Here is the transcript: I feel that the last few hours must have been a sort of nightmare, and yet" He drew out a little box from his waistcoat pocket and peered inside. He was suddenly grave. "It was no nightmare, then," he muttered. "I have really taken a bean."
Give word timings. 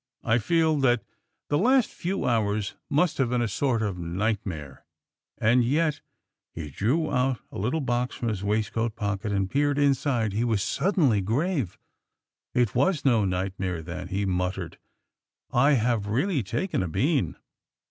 I 0.23 0.39
feel 0.39 0.77
that 0.79 1.03
the 1.49 1.59
last 1.59 1.87
few 1.91 2.25
hours 2.25 2.73
must 2.89 3.19
have 3.19 3.29
been 3.29 3.43
a 3.43 3.47
sort 3.47 3.83
of 3.83 3.99
nightmare, 3.99 4.83
and 5.37 5.63
yet" 5.63 6.01
He 6.55 6.71
drew 6.71 7.11
out 7.13 7.37
a 7.51 7.59
little 7.59 7.81
box 7.81 8.15
from 8.15 8.29
his 8.29 8.43
waistcoat 8.43 8.95
pocket 8.95 9.31
and 9.31 9.47
peered 9.47 9.77
inside. 9.77 10.33
He 10.33 10.43
was 10.43 10.63
suddenly 10.63 11.21
grave. 11.21 11.77
"It 12.55 12.73
was 12.73 13.05
no 13.05 13.25
nightmare, 13.25 13.83
then," 13.83 14.07
he 14.07 14.25
muttered. 14.25 14.79
"I 15.51 15.73
have 15.73 16.07
really 16.07 16.41
taken 16.41 16.81
a 16.81 16.87
bean." 16.87 17.35